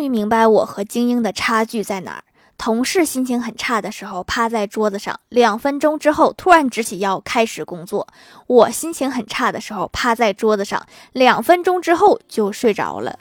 [0.00, 2.24] 终于明白我和精英的差距在哪儿。
[2.56, 8.06] 同事心情很差的时候，趴在桌子上，两分钟之后突然直起腰开始工作；
[8.46, 13.18] 我心情很差的时候，趴在桌子上，两分钟之后就睡着了。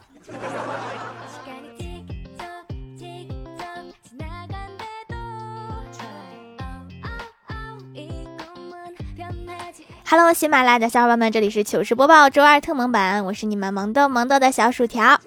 [10.05, 15.19] Hello，喜马拉雅的小伙伴们，这里是糗事播报周二特萌版，我是你们萌豆萌豆的小薯条。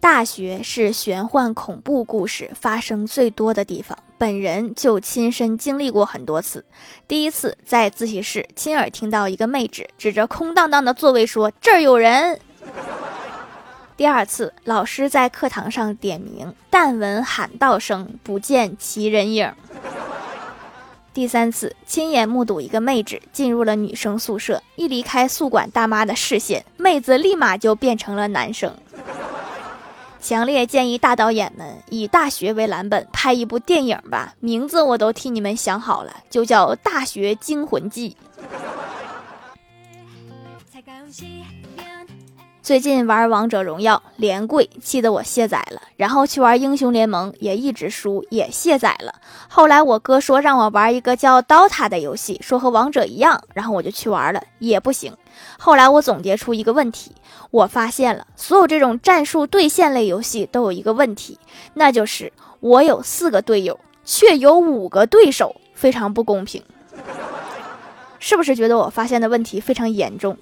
[0.00, 6.64] 大学是玄幻恐怖故事发生最多的地方，本人就亲身经历过很多次。
[7.08, 12.40] 第一次在自习室亲耳听到一个妹纸指着空荡荡的座位说：“这儿有人。”
[13.96, 19.52] 第二次，老师在课堂上点名，但闻喊道声，不见其人影。
[21.12, 28.72] 第三次，亲眼目睹一个妹纸进入了女生宿舍，一离开宿管大妈的视线，妹子立马就变成了男生。
[30.20, 38.10] 强烈建议大导演们以大学为蓝本拍一部电影吧，名字我都替你们想好了，就叫《大学惊魂记》。
[42.68, 49.14] 最近玩王者荣耀连跪，气得我卸载了，然后去玩英雄联盟也一直输，也卸载了。
[49.48, 55.16] 后来我哥说让我玩一个叫 DOTA 的游戏，说和王者一样，然后我就去玩了，也不行。
[55.58, 57.12] 后来我总结出一个问题，
[57.50, 61.38] 我发现了所有这种战术对线类游戏都有一个问题，
[61.72, 66.62] 那就是我有四个队友，却有五个对手，非常不公平。
[68.20, 70.36] 是不是觉得我发现的问题非常严重？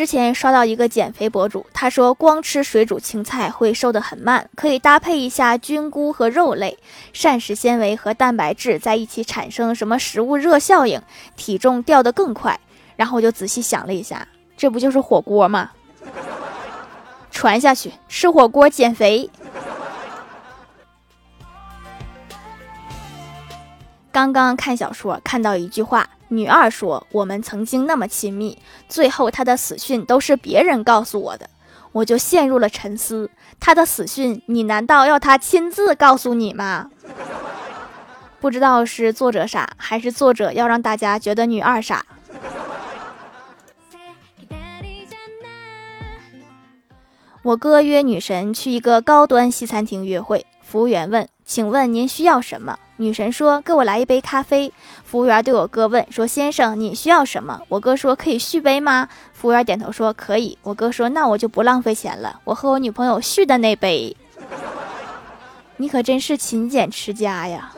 [0.00, 6.78] 之前刷到一个减肥博主，他说光吃水煮青菜会瘦得很慢，可以搭配一下菌菇和肉类，
[7.12, 11.02] 膳食纤维和蛋白质在一起产生什么食物热效应，
[11.36, 12.58] 体重掉得更快。
[12.96, 15.70] 然后我就仔细想了一下，这不就是火锅吗？
[17.30, 19.28] 传下去，吃火锅减肥。
[24.10, 26.08] 刚刚看小说看到一句话。
[26.30, 28.56] 女二说：“我们曾经那么亲密，
[28.88, 31.50] 最后她的死讯都是别人告诉我的，
[31.90, 33.28] 我就陷入了沉思。
[33.58, 36.88] 她的死讯，你难道要她亲自告诉你吗？
[38.40, 42.06] 不知道是作者傻，还是作者要让大家觉得女二傻。”
[47.42, 54.70] 我哥约女神去一个高端西餐厅约会，服务员问：“请问您需要什么？”女神说：“给我来一杯咖啡。”
[55.02, 64.14] 服务员对我哥问：“说先生，你需要什么？”我哥说：“可以续杯吗？”服务员点头说：“可以。”我哥说：“那我就不浪费钱了，我和我女朋友续的那杯。”
[65.78, 67.72] 你可真是勤俭持家呀！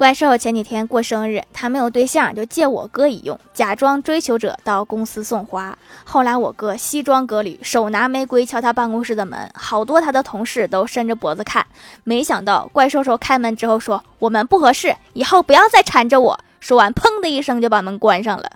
[0.00, 5.76] 怪兽前几天过生日，他没有对象，就借我哥一用，假装追求者到公司送花。
[6.04, 11.66] 后来我哥西装革履，手拿玫瑰敲他办公室的门，好多他的同事都伸着脖子看。
[12.02, 18.50] 没想到怪兽兽开门之后说：“我们不合适，以后不要再缠着我。”说完，砰的一声就把门关上了。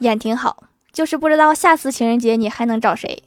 [0.00, 3.22] 演挺好，就是不知道下次情人节你还能找谁。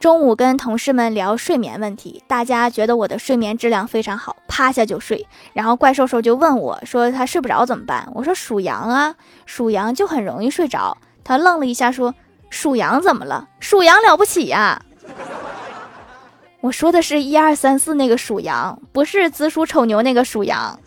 [0.00, 5.26] 中午跟同事们聊睡眠问题，大家觉得我的睡眠质量非常好，趴下就睡。
[5.52, 12.14] 然后怪兽兽就问我说：“他睡不着怎么办？”我说：“属羊啊，属羊就很容易睡着。”他愣了一下说
[12.48, 13.48] ：“属羊怎么了？
[13.58, 14.80] 属羊了不起呀？”
[16.62, 20.78] 我说的是一二三四那个属羊，不是子鼠丑牛那个属羊。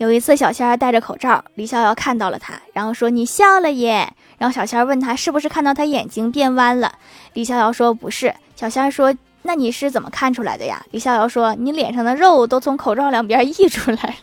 [0.00, 6.94] 有一次，小仙儿戴着口罩，李逍遥看到了他，然后说：“你笑了耶。”然后小仙儿问他是不是看到他眼睛变弯了。
[7.34, 14.14] 李逍遥说：“不是。”小仙儿说：“那你是怎么看出来的呀？”李逍遥说：“你脸上的肉都从口罩两边溢出来了。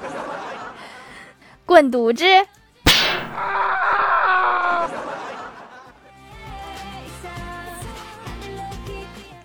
[1.66, 2.24] 滚犊子！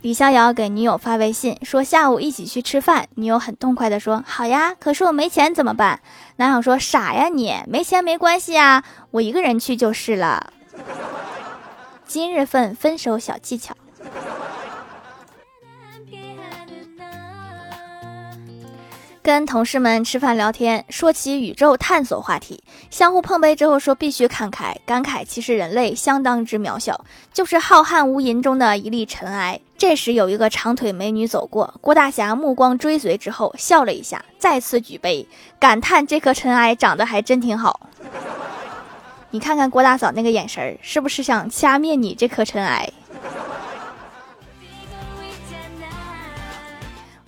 [0.01, 5.99] 李逍遥给女友发微信说下午一起去吃饭，女友很痛快的说好呀，可是我没钱怎么办？
[6.37, 10.51] 男友说傻呀你，没钱没关系啊，我一个人去就是了。
[12.07, 13.75] 今日份分手小技巧。
[19.23, 29.59] 跟同事们吃饭聊天，说起宇宙探索话题，相互碰杯之后说必须看开，感慨其实人类相当之渺小，就是浩瀚无垠中的一粒尘埃。
[29.77, 35.27] 这时有一个长腿美女走过，郭大侠目光追随之后笑了一下，再次举杯，
[35.59, 37.79] 感叹这颗尘埃长得还真挺好。
[39.29, 42.91] 你看看郭大嫂那个眼神，是不是想掐灭你这颗尘埃？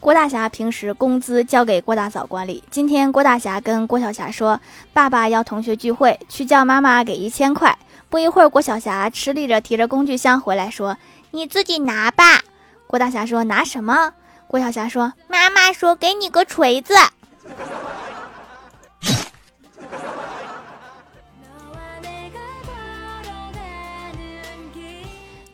[0.03, 2.61] 郭大侠平时工资交给郭大嫂管理。
[2.69, 4.59] 今天郭大侠跟郭小霞说
[4.91, 7.73] ：“爸爸要同学聚会，去叫妈妈给一千块。”
[8.11, 10.97] 不一会儿，郭小霞吃力着提着工具箱回来，说
[11.31, 12.41] ：“你自己拿吧。”
[12.85, 14.11] 郭大侠说：“拿什么？”
[14.45, 16.93] 郭小霞说：“妈妈说给你个锤子。”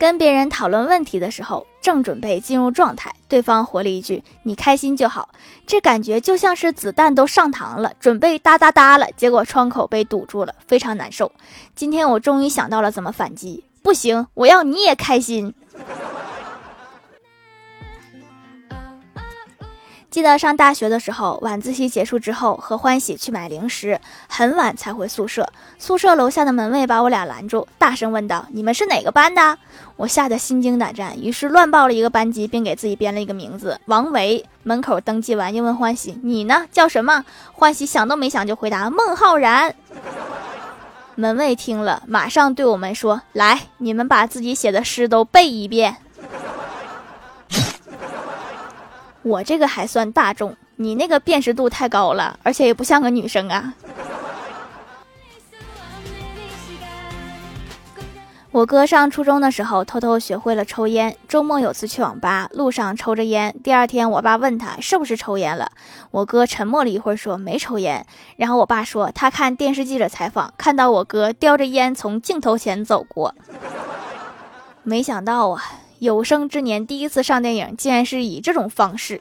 [0.00, 5.28] 跟别人讨论问题的时候，正准备进入状态，对方回了一句：“你开心就好。”
[5.68, 11.30] 这感觉就像是子弹都上膛了，准备哒哒哒了，结果窗口被堵住了，非常难受。
[11.76, 15.52] 今天我终于想到了怎么反击，不行，我要你也开心。
[20.10, 25.48] 记得上大学的时候，晚自习结束之后，和欢喜去买零食，很晚才回宿舍。
[25.78, 29.56] 宿舍楼下的门卫把我俩拦住，大声问道：“你们是哪个班的？”
[29.94, 34.44] 我吓得心惊胆战，于是乱报了一个班级，并给自己编了一个名字——王维。
[34.64, 36.66] 门口登记完，又问欢喜：“你呢？
[36.72, 37.24] 叫什么？”
[37.54, 39.72] 欢喜想都没想就回答：“孟浩然。”
[41.14, 45.98] 门卫听了，马上对我们说：“来，你们把自己写的诗都背一遍。”
[49.22, 53.74] 我这个还算大众，你那个辨识度太高了，而且也不像个女生啊。
[58.52, 63.54] 我哥上初中的时候偷偷学会了抽烟，周末有次去网吧，路上抽着烟。
[63.62, 65.70] 第二天我爸问他是不是抽烟了，
[66.10, 68.04] 我哥沉默了一会儿说没抽烟。
[68.36, 73.34] 然后我爸说他看电视记者采访，看到我哥叼着烟从镜头前走过。
[74.82, 75.62] 没想到啊。
[76.00, 79.20] 有生之年第一次上电影，竟然是以这种方式。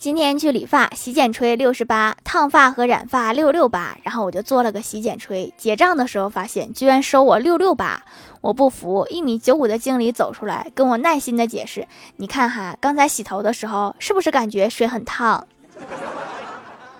[0.00, 5.54] 今天去理发，洗剪吹六十八，烫发和染发六六八，然后我就做了个洗剪吹。
[5.56, 8.02] 结账的时候发现，居然收我六六八，
[8.40, 9.06] 我不服。
[9.10, 11.86] 一米九五的经理走出来，跟我耐心的解释
[12.18, 15.46] ：“你看哈，刚才洗头的时候，是不是感觉水很烫？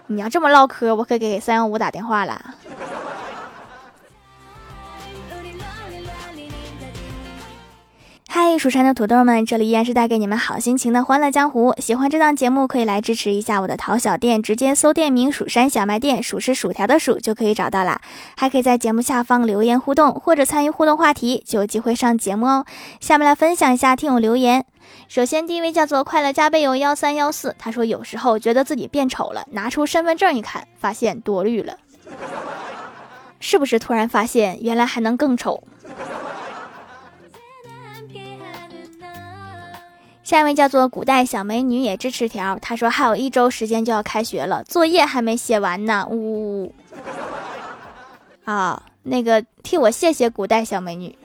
[0.06, 2.54] 你要这么唠嗑，我可给三幺五打电话了。”
[8.50, 11.72] 嗨，蜀山的土豆们，这里依然是带给你们好心情的欢乐江湖。
[11.78, 18.00] 喜欢这档节目，可以来支持一下我的淘小店，直接搜店名“蜀山小卖店”，数是薯条的数就可以找到啦。
[18.36, 22.64] 还可以在节目下方留言互动，或者参与互动话题，就有机会上节目哦。
[22.98, 24.66] 下面来分享一下听友留言。
[25.06, 31.76] 首先第一位叫做快乐加倍有幺三幺四，他说有时候觉得自己变丑了，拿出身份证一看，发现多虑了。
[33.38, 35.62] 是不是突然发现原来还能更丑？
[40.30, 46.06] 下一位叫做古代小美女也支持条，他说还有一周时间就要开学了，作业还没写完呢。
[46.08, 46.74] 呜呜呜
[48.44, 51.18] 啊，那个替我谢谢古代小美女。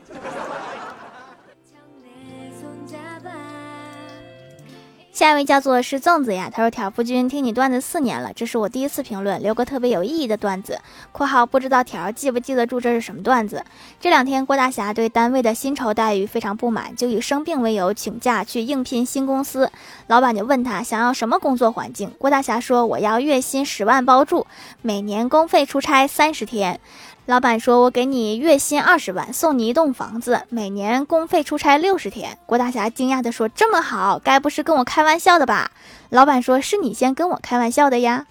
[5.16, 10.78] 下一位叫做是粽子呀，他说：“条夫君听你段子四年了，这是我第一次评论，留个特别有意义的段子。
[11.14, 13.64] ”（括号不知道条记不记得住这是什么段子？）
[14.02, 19.72] 这两天郭大侠对单位的薪酬待遇非常不满，就以生病为由请假去应聘新公司。
[20.08, 24.46] 老板就问他想要什么工作环境，郭大侠说：“我要月薪十万包住，
[24.82, 26.78] 每年公费出差三十天。”
[27.26, 35.72] 老板说：“我给你月薪二十万，送你一栋房子，每年公费出差六十天。”郭大侠惊讶地说：“这么好，该不是跟我开玩笑的吧？”
[36.10, 38.28] 老板说：“是你先跟我开玩笑的呀。”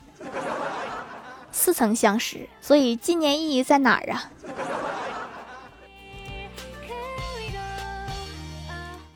[1.51, 4.31] 似曾相识，所以纪念意义在哪儿啊？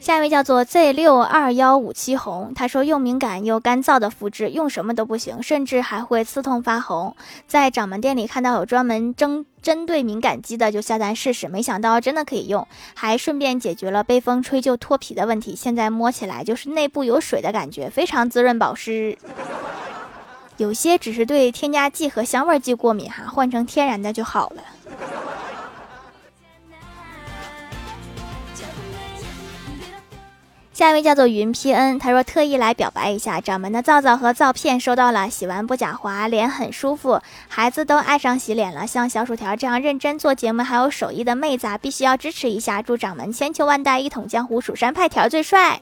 [0.08, 7.14] 下一位叫做 Z 六二幺五七红，他说又敏感又干燥的肤质，用什么都不行，甚至还会刺痛发红。
[7.46, 15.54] 在掌门店里看到有专门针针对敏感肌的，就下单试试，没想到真的可以用，还顺便解决了被风吹就脱皮的问题。
[15.54, 19.18] 现在摸起来就是内部有水的感觉，非常滋润保湿。
[20.56, 24.62] 有些只是对添加剂和香味剂过敏哈，换成天然的就好了。
[30.78, 38.86] 下一位叫做云 P N，他说特意来表白一下，掌门的皂皂和皂片收到了，洗完不假滑，脸很舒服，孩子都爱上洗脸了。
[38.86, 45.80] 像小薯条这样认真做节目还有手艺的妹子啊，必须要支持一下，祝掌门千秋万代，一统江湖，蜀山派条最帅。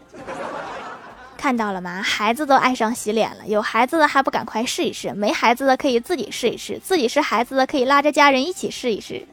[1.37, 2.01] 看到了吗？
[2.01, 5.13] 孩子都爱上洗脸了，有孩子的还不赶快试一试？
[5.13, 9.27] 没孩子的可以自己试一试，自己是孩子的可以拉着家人一起试一试。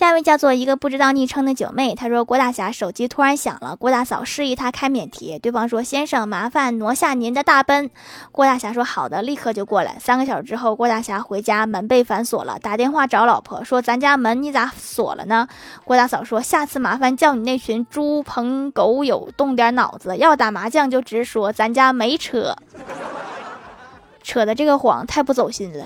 [0.00, 7.90] 下一位叫做一个不知道昵称的九妹，她说郭大侠手机突然响了，郭大嫂示意他开免提，对方说先生麻烦挪下您的大奔，
[8.32, 9.98] 郭大侠说好的，立刻就过来。
[10.00, 15.46] 三个小时之后，郭大侠回家门被反锁了，打电话找老婆说咱家门你咋锁了呢？
[15.84, 22.56] 郭大嫂说下次麻烦叫你那群猪朋狗友动点脑子，要打麻将就直说，咱家没车，
[24.22, 25.84] 扯的这个谎太不走心了。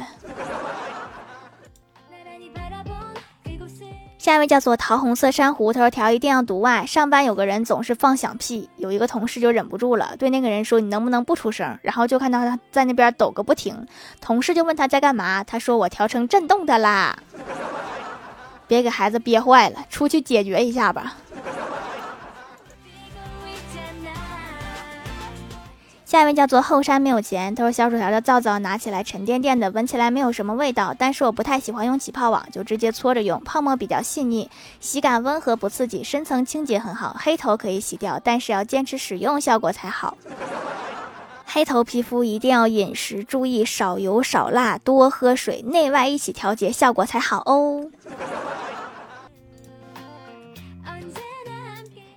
[4.24, 6.86] 下一位叫做桃红色珊瑚，他说调一定要读啊！
[6.86, 13.86] 上班有个人总是放响屁，有一个同事就忍不住了，对那个人说：“你能不能不出声？”然后就看到他在那边抖个不停，
[14.22, 17.18] 同事就问他在干嘛，他说：“我调成震动的啦。”
[18.66, 21.18] 别给孩子憋坏了，出去解决一下吧。
[26.14, 40.16] 下一位叫做后山没有钱，他说小薯条的皂皂拿起来沉甸甸的，闻起来没有什么味道，但是我不太喜欢用起泡网，就直接搓着用，泡沫比较细腻，洗感温和不刺激，深层清洁很好，黑头可以洗掉，但是要坚持使用效果才好。
[41.46, 47.90] 黑头皮肤一定要饮食注意少油少辣，多喝水，内外一起调节效果才好哦。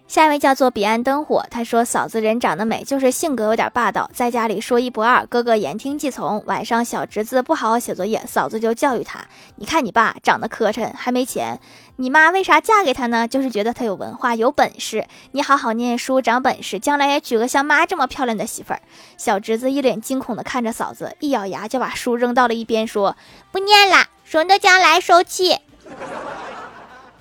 [0.07, 6.41] 下一位叫做彼岸灯火，他说：“嫂子人长得美，就是性格有点霸道，在家里说一不二，哥哥言听计从。
[6.45, 9.25] 晚上小侄子不好好写作业，嫂子就教育他：
[9.57, 11.59] 你看你爸长得磕碜，还没钱，
[11.97, 13.27] 你妈为啥嫁给他呢？
[13.27, 15.05] 就是觉得他有文化有本事。
[15.31, 18.81] 你好好念书，长本事，将来也娶个像妈这么漂亮的媳妇儿。”
[19.17, 23.17] 小侄子一脸惊恐的看着嫂子，一咬牙就把书扔到了一边，说
[23.51, 25.57] ：“不念了，省得将来受气。”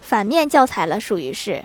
[0.00, 1.64] 反面教材了，属于是。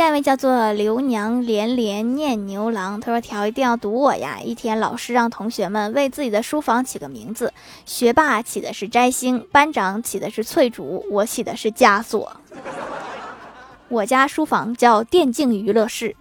[0.00, 4.38] 下一位叫做刘娘连连念牛郎，他说：“条一定要读我呀！
[4.42, 7.52] 一天，老师让同学们为自己的书房起个名字，
[7.84, 12.34] 学霸起的是摘星，班长起的是翠竹，我起的是枷锁。
[13.88, 16.16] 我家书房叫电竞娱乐室。”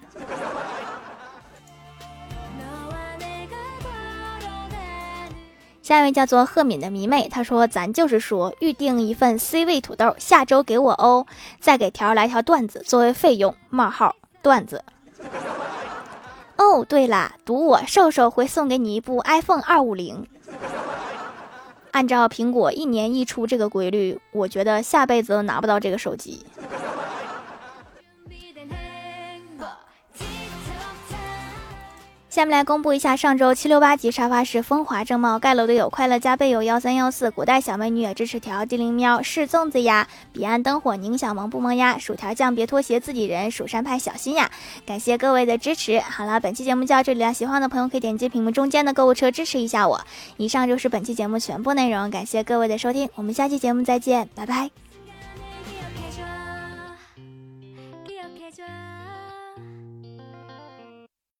[5.89, 11.25] 下一位叫做赫敏的迷妹，她说：“咱就是说，预定一份 C 位土豆，下周给我哦。
[11.60, 13.55] 再给条来条段子作为费用。
[13.72, 14.84] 冒号段子。
[16.58, 20.27] 哦，对了，赌我瘦瘦会送给你一部 iPhone 二五零。
[21.89, 26.46] 按照苹果一年一出这个规律，我觉得下辈子都拿不到这个手机。”
[32.39, 44.50] 下面来公布一下上周七六八级沙发是风华正茂盖楼的有快乐加倍有幺三幺四古代小美女也支持条精灵喵是粽子呀彼岸灯火宁小萌不萌呀薯条酱别拖鞋自己人蜀山派小心呀
[44.86, 50.00] 感谢各位的支持好了本期节目就到这里了喜欢的朋友可以点击屏幕中间的购物车支持一下我
[50.38, 54.88] 以上就是本期节目全部内容感谢各位的收听我们下期节目再见拜拜。